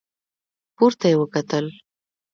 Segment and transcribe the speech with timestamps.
[0.75, 1.65] پورته يې وکتل.